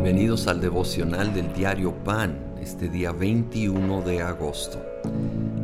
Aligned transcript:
Bienvenidos 0.00 0.46
al 0.46 0.60
devocional 0.60 1.34
del 1.34 1.52
diario 1.52 1.92
Pan, 2.04 2.38
este 2.62 2.88
día 2.88 3.10
21 3.10 4.02
de 4.02 4.22
agosto. 4.22 4.80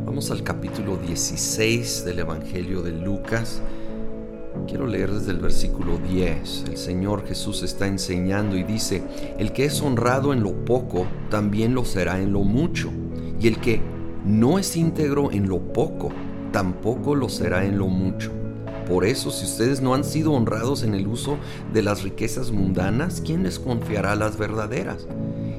Vamos 0.05 0.29
al 0.33 0.43
capítulo 0.43 0.97
16 0.97 2.05
del 2.05 2.19
Evangelio 2.19 2.83
de 2.83 2.91
Lucas. 2.91 3.63
Quiero 4.67 4.89
leer 4.89 5.13
desde 5.13 5.31
el 5.31 5.39
versículo 5.39 5.99
10. 5.99 6.65
El 6.69 6.77
Señor 6.77 7.25
Jesús 7.25 7.63
está 7.63 7.87
enseñando 7.87 8.57
y 8.57 8.65
dice, 8.65 9.05
el 9.39 9.53
que 9.53 9.67
es 9.67 9.81
honrado 9.81 10.33
en 10.33 10.43
lo 10.43 10.65
poco, 10.65 11.07
también 11.31 11.73
lo 11.73 11.85
será 11.85 12.21
en 12.21 12.33
lo 12.33 12.41
mucho. 12.41 12.91
Y 13.41 13.47
el 13.47 13.61
que 13.61 13.81
no 14.27 14.59
es 14.59 14.75
íntegro 14.75 15.31
en 15.31 15.49
lo 15.49 15.61
poco, 15.61 16.09
tampoco 16.51 17.15
lo 17.15 17.29
será 17.29 17.65
en 17.65 17.79
lo 17.79 17.87
mucho. 17.87 18.33
Por 18.89 19.07
eso, 19.07 19.31
si 19.31 19.47
ustedes 19.47 19.81
no 19.81 19.95
han 19.95 20.05
sido 20.05 20.33
honrados 20.33 20.83
en 20.83 20.95
el 20.95 21.07
uso 21.07 21.39
de 21.73 21.83
las 21.83 22.03
riquezas 22.03 22.51
mundanas, 22.51 23.23
¿quién 23.25 23.43
les 23.43 23.59
confiará 23.59 24.15
las 24.15 24.37
verdaderas? 24.37 25.07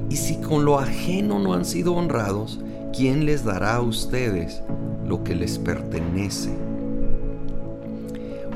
Y 0.08 0.16
si 0.16 0.40
con 0.40 0.64
lo 0.64 0.78
ajeno 0.78 1.40
no 1.40 1.54
han 1.54 1.64
sido 1.64 1.94
honrados, 1.94 2.60
¿quién 2.96 3.26
les 3.26 3.44
dará 3.44 3.76
a 3.76 3.80
ustedes 3.80 4.62
lo 5.04 5.24
que 5.24 5.34
les 5.34 5.58
pertenece? 5.58 6.50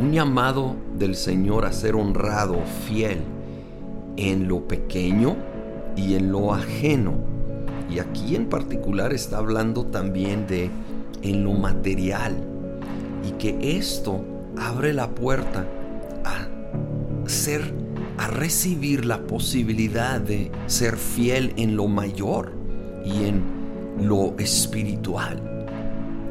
Un 0.01 0.13
llamado 0.13 0.77
del 0.97 1.17
Señor 1.17 1.67
a 1.67 1.73
ser 1.73 1.97
honrado, 1.97 2.57
fiel, 2.87 3.19
en 4.17 4.47
lo 4.47 4.69
pequeño 4.69 5.37
y 5.97 6.15
en 6.15 6.31
lo 6.31 6.55
ajeno. 6.55 7.15
Y 7.91 7.99
aquí 7.99 8.37
en 8.37 8.49
particular 8.49 9.13
está 9.13 9.39
hablando 9.39 9.85
también 9.87 10.47
de 10.47 10.71
en 11.23 11.43
lo 11.43 11.53
material. 11.55 12.37
Y 13.29 13.33
que 13.33 13.77
esto 13.77 14.25
abre 14.59 14.93
la 14.93 15.11
puerta 15.11 15.67
a 16.25 16.49
ser, 17.29 17.75
a 18.19 18.27
recibir 18.27 19.05
la 19.05 19.27
posibilidad 19.27 20.21
de 20.21 20.51
ser 20.67 20.97
fiel 20.97 21.53
en 21.57 21.77
lo 21.77 21.89
mayor 21.89 22.53
y 23.05 23.25
en 23.25 23.43
lo 24.01 24.37
espiritual. 24.39 25.43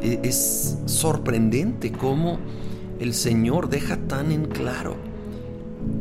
E, 0.01 0.19
es 0.23 0.77
sorprendente 0.85 1.91
cómo 1.91 2.39
el 2.99 3.13
Señor 3.13 3.69
deja 3.69 3.97
tan 3.97 4.31
en 4.31 4.45
claro 4.45 4.95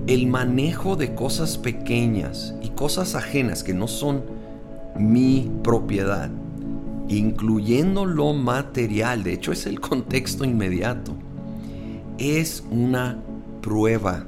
el 0.07 0.27
manejo 0.27 0.97
de 0.97 1.14
cosas 1.14 1.59
pequeñas 1.59 2.55
y 2.62 2.70
cosas 2.70 3.14
ajenas 3.14 3.62
que 3.62 3.75
no 3.75 3.87
son 3.87 4.25
mi 4.98 5.51
propiedad, 5.62 6.31
incluyendo 7.09 8.05
lo 8.05 8.33
material. 8.33 9.23
De 9.23 9.35
hecho, 9.35 9.53
es 9.53 9.67
el 9.67 9.81
contexto 9.81 10.45
inmediato 10.45 11.14
es 12.19 12.64
una 12.70 13.22
prueba, 13.62 14.24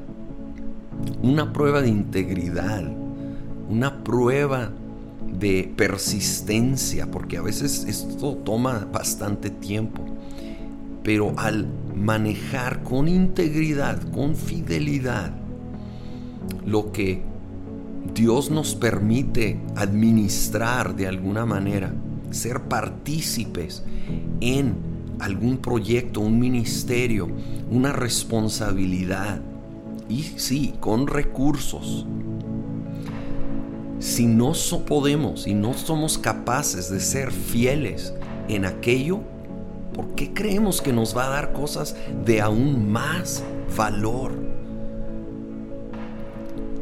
una 1.23 1.53
prueba 1.53 1.83
de 1.83 1.89
integridad, 1.89 2.85
una 3.69 4.03
prueba 4.03 4.71
de 5.39 5.73
persistencia, 5.77 7.11
porque 7.11 7.37
a 7.37 7.43
veces 7.43 7.85
esto 7.89 8.37
toma 8.37 8.89
bastante 8.93 9.51
tiempo. 9.51 10.05
Pero 11.03 11.35
al 11.39 11.67
manejar 11.95 12.83
con 12.83 13.09
integridad, 13.09 14.01
con 14.13 14.37
fidelidad, 14.37 15.33
lo 16.67 16.93
que 16.93 17.23
Dios 18.15 18.51
nos 18.51 18.75
permite 18.75 19.61
administrar 19.77 20.95
de 20.95 21.07
alguna 21.07 21.47
manera, 21.47 21.93
ser 22.31 22.63
partícipes 22.63 23.83
en 24.41 24.90
algún 25.21 25.59
proyecto, 25.59 26.21
un 26.21 26.39
ministerio, 26.39 27.29
una 27.71 27.93
responsabilidad. 27.93 29.41
Y 30.09 30.23
sí, 30.23 30.75
con 30.81 31.07
recursos. 31.07 32.07
Si 34.01 34.27
no 34.27 34.55
podemos 34.87 35.47
y 35.47 35.55
no 35.55 35.75
somos 35.75 36.19
capaces 36.19 36.91
de 36.91 37.01
ser 37.01 37.31
fieles 37.31 38.15
en 38.49 38.65
aquello, 38.65 39.21
¿por 39.95 40.15
qué 40.15 40.33
creemos 40.33 40.81
que 40.81 40.93
nos 40.93 41.17
va 41.17 41.27
a 41.27 41.31
dar 41.31 41.53
cosas 41.53 41.95
de 42.25 42.41
aún 42.41 42.91
más 42.91 43.45
valor? 43.77 44.33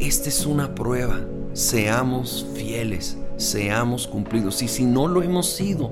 Esta 0.00 0.28
es 0.28 0.46
una 0.46 0.74
prueba. 0.74 1.18
Seamos 1.54 2.46
fieles, 2.54 3.18
seamos 3.36 4.06
cumplidos. 4.06 4.62
Y 4.62 4.68
si 4.68 4.84
no 4.84 5.08
lo 5.08 5.22
hemos 5.22 5.50
sido, 5.50 5.90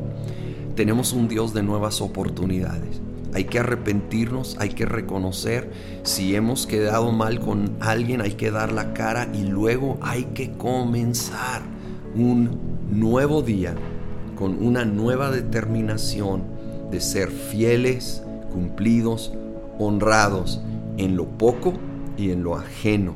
tenemos 0.77 1.15
un 1.15 1.27
Dios 1.27 1.55
de 1.55 1.63
nuevas 1.63 2.01
oportunidades. 2.01 3.01
Hay 3.35 3.45
que 3.45 3.59
arrepentirnos, 3.59 4.57
hay 4.61 4.71
que 4.71 4.87
reconocer 4.87 5.71
si 6.05 6.37
hemos 6.37 6.67
quedado 6.67 7.13
mal 7.13 7.41
con 7.41 7.77
alguien, 7.81 8.21
hay 8.21 8.33
que 8.33 8.51
dar 8.51 8.73
la 8.73 8.93
cara 8.93 9.29
y 9.35 9.43
luego 9.45 9.99
hay 10.01 10.25
que 10.27 10.53
comenzar 10.53 11.63
un 12.15 12.59
nuevo 12.91 13.43
día 13.43 13.75
con 14.37 14.63
una 14.65 14.85
nueva 14.85 15.31
determinación 15.31 16.45
de 16.91 17.01
ser 17.01 17.31
fieles, 17.31 18.23
cumplidos, 18.53 19.33
honrados 19.79 20.61
en 20.99 21.17
lo 21.17 21.27
poco 21.27 21.75
y 22.17 22.31
en 22.31 22.43
lo 22.43 22.55
ajeno. 22.55 23.15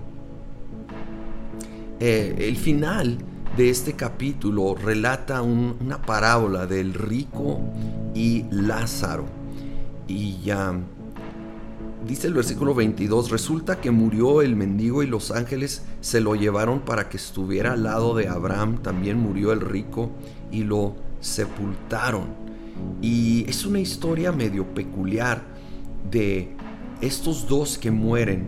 Eh, 2.01 2.35
el 2.39 2.57
final 2.57 3.19
de 3.57 3.69
este 3.69 3.95
capítulo 3.95 4.75
relata 4.75 5.43
una 5.43 6.01
parábola 6.03 6.67
del 6.67 6.95
rico 6.95 7.61
y 8.15 8.45
Lázaro. 8.51 9.27
Y 10.07 10.41
ya 10.43 10.75
dice 12.07 12.29
el 12.29 12.35
versículo 12.35 12.75
22, 12.75 13.31
resulta 13.31 13.81
que 13.81 13.91
murió 13.91 14.43
el 14.43 14.57
mendigo 14.57 15.03
y 15.03 15.07
los 15.07 15.31
ángeles 15.31 15.85
se 16.01 16.21
lo 16.21 16.35
llevaron 16.35 16.81
para 16.81 17.09
que 17.09 17.17
estuviera 17.17 17.73
al 17.73 17.83
lado 17.83 18.15
de 18.15 18.29
Abraham. 18.29 18.79
También 18.83 19.19
murió 19.19 19.53
el 19.53 19.61
rico 19.61 20.11
y 20.51 20.65
lo 20.65 20.95
sepultaron. 21.21 22.25
Y 23.03 23.45
es 23.49 23.67
una 23.67 23.81
historia 23.81 24.33
medio 24.33 24.65
peculiar 24.75 25.43
de 26.11 26.55
estos 27.01 27.47
dos 27.47 27.79
que 27.79 27.91
mueren, 27.91 28.47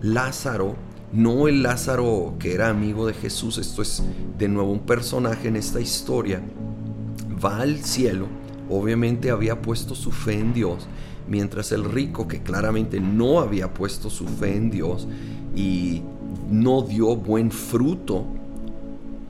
Lázaro 0.00 0.76
no 1.12 1.48
el 1.48 1.62
Lázaro 1.62 2.34
que 2.38 2.54
era 2.54 2.68
amigo 2.68 3.06
de 3.06 3.14
Jesús, 3.14 3.58
esto 3.58 3.82
es 3.82 4.02
de 4.38 4.48
nuevo 4.48 4.70
un 4.70 4.80
personaje 4.80 5.48
en 5.48 5.56
esta 5.56 5.80
historia, 5.80 6.40
va 7.44 7.60
al 7.60 7.78
cielo, 7.78 8.26
obviamente 8.68 9.30
había 9.30 9.62
puesto 9.62 9.94
su 9.94 10.10
fe 10.10 10.34
en 10.34 10.52
Dios, 10.52 10.88
mientras 11.28 11.72
el 11.72 11.84
rico 11.84 12.28
que 12.28 12.42
claramente 12.42 13.00
no 13.00 13.40
había 13.40 13.72
puesto 13.72 14.10
su 14.10 14.26
fe 14.26 14.56
en 14.56 14.70
Dios 14.70 15.08
y 15.54 16.02
no 16.50 16.82
dio 16.82 17.16
buen 17.16 17.50
fruto 17.50 18.24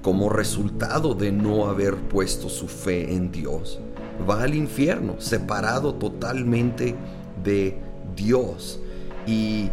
como 0.02 0.28
resultado 0.28 1.14
de 1.14 1.32
no 1.32 1.66
haber 1.66 1.96
puesto 1.96 2.48
su 2.48 2.68
fe 2.68 3.12
en 3.14 3.32
Dios, 3.32 3.80
va 4.28 4.42
al 4.42 4.54
infierno, 4.54 5.16
separado 5.18 5.94
totalmente 5.94 6.94
de 7.42 7.78
Dios. 8.14 8.80
Y 9.26 9.70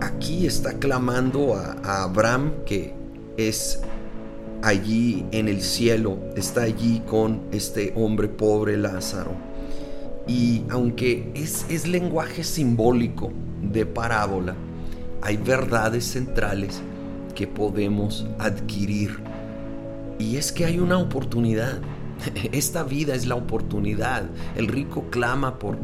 aquí 0.00 0.46
está 0.46 0.74
clamando 0.78 1.54
a, 1.54 2.04
Abraham 2.04 2.52
que 2.66 2.94
es 3.36 3.80
allí 4.62 5.26
en 5.32 5.48
el 5.48 5.62
cielo, 5.62 6.18
está 6.36 6.62
allí 6.62 7.02
con 7.06 7.42
este 7.52 7.92
hombre 7.96 8.28
pobre 8.28 8.76
Lázaro. 8.76 9.32
Y 10.26 10.62
aunque 10.70 11.30
es, 11.34 11.86
lenguaje 11.86 12.44
simbólico 12.44 13.30
de 13.62 13.84
parábola, 13.84 14.54
hay 15.20 15.36
verdades 15.36 16.04
centrales 16.04 16.80
que 17.34 17.46
podemos 17.46 18.26
adquirir. 18.38 19.18
Y 20.18 20.36
es 20.36 20.52
que 20.52 20.64
hay 20.64 20.78
una 20.78 20.98
oportunidad 20.98 21.80
esta 22.52 22.82
vida 22.82 23.14
es 23.14 23.26
la 23.26 23.34
oportunidad. 23.34 24.24
El 24.56 24.68
rico 24.68 25.04
clama 25.10 25.58
por, 25.58 25.78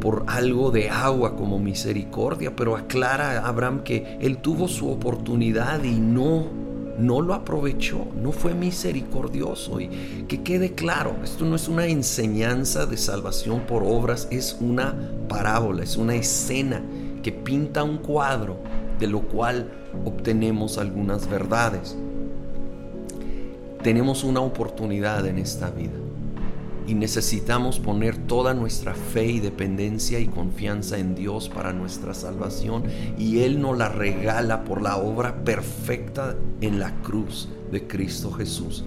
por 0.00 0.24
algo 0.26 0.70
de 0.70 0.90
agua 0.90 1.36
como 1.36 1.58
misericordia, 1.58 2.54
pero 2.54 2.76
aclara 2.76 3.40
a 3.40 3.48
Abraham 3.48 3.82
que 3.82 4.18
él 4.20 4.38
tuvo 4.38 4.68
su 4.68 4.90
oportunidad 4.90 5.82
y 5.84 5.98
no, 5.98 6.46
no 6.98 7.20
lo 7.20 7.34
aprovechó, 7.34 8.06
no 8.20 8.32
fue 8.32 8.54
misericordioso. 8.54 9.80
Y 9.80 9.88
que 10.28 10.42
quede 10.42 10.74
claro, 10.74 11.16
esto 11.22 11.44
no 11.44 11.56
es 11.56 11.68
una 11.68 11.86
enseñanza 11.86 12.86
de 12.86 12.96
salvación 12.96 13.60
por 13.60 13.82
obras, 13.84 14.28
es 14.30 14.56
una 14.60 14.94
parábola, 15.28 15.82
es 15.82 15.96
una 15.96 16.14
escena 16.14 16.82
que 17.22 17.32
pinta 17.32 17.84
un 17.84 17.98
cuadro 17.98 18.58
de 18.98 19.06
lo 19.06 19.20
cual 19.22 19.70
obtenemos 20.04 20.78
algunas 20.78 21.28
verdades 21.28 21.96
tenemos 23.82 24.22
una 24.22 24.40
oportunidad 24.40 25.26
en 25.26 25.38
esta 25.38 25.70
vida 25.70 25.90
y 26.86 26.94
necesitamos 26.94 27.78
poner 27.78 28.16
toda 28.16 28.54
nuestra 28.54 28.94
fe 28.94 29.26
y 29.26 29.40
dependencia 29.40 30.18
y 30.18 30.26
confianza 30.26 30.98
en 30.98 31.14
Dios 31.14 31.48
para 31.48 31.72
nuestra 31.72 32.14
salvación 32.14 32.84
y 33.18 33.40
Él 33.40 33.60
nos 33.60 33.76
la 33.76 33.88
regala 33.88 34.64
por 34.64 34.82
la 34.82 34.96
obra 34.96 35.44
perfecta 35.44 36.36
en 36.60 36.78
la 36.78 36.94
cruz 37.02 37.48
de 37.70 37.86
Cristo 37.86 38.32
Jesús. 38.32 38.84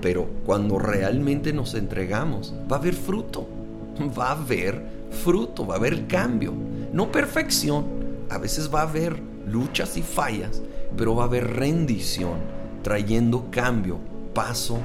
Pero 0.00 0.26
cuando 0.44 0.78
realmente 0.78 1.52
nos 1.52 1.74
entregamos, 1.74 2.54
va 2.70 2.76
a 2.76 2.80
haber 2.80 2.94
fruto, 2.94 3.46
va 4.18 4.28
a 4.28 4.32
haber 4.32 4.82
fruto, 5.10 5.66
va 5.66 5.74
a 5.74 5.78
haber 5.78 6.06
cambio, 6.06 6.52
no 6.92 7.12
perfección, 7.12 7.84
a 8.30 8.38
veces 8.38 8.72
va 8.72 8.80
a 8.80 8.88
haber 8.88 9.18
luchas 9.46 9.96
y 9.96 10.02
fallas, 10.02 10.62
pero 10.96 11.14
va 11.14 11.24
a 11.24 11.26
haber 11.26 11.56
rendición 11.56 12.61
trayendo 12.82 13.48
cambio 13.50 13.98
paso 14.34 14.78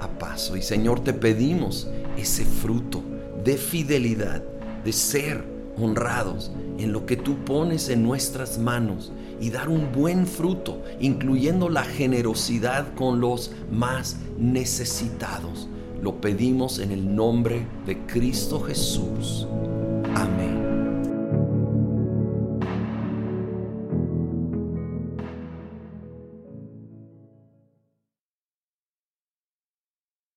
a 0.00 0.08
paso. 0.08 0.56
Y 0.56 0.62
Señor, 0.62 1.00
te 1.00 1.12
pedimos 1.12 1.88
ese 2.16 2.44
fruto 2.44 3.02
de 3.44 3.56
fidelidad, 3.56 4.42
de 4.84 4.92
ser 4.92 5.44
honrados 5.78 6.50
en 6.78 6.92
lo 6.92 7.06
que 7.06 7.16
tú 7.16 7.36
pones 7.44 7.88
en 7.88 8.02
nuestras 8.02 8.58
manos 8.58 9.12
y 9.40 9.50
dar 9.50 9.68
un 9.68 9.92
buen 9.92 10.26
fruto, 10.26 10.82
incluyendo 11.00 11.68
la 11.68 11.84
generosidad 11.84 12.94
con 12.94 13.20
los 13.20 13.52
más 13.70 14.16
necesitados. 14.38 15.68
Lo 16.02 16.20
pedimos 16.20 16.78
en 16.78 16.90
el 16.92 17.14
nombre 17.14 17.66
de 17.86 17.98
Cristo 18.06 18.60
Jesús. 18.60 19.46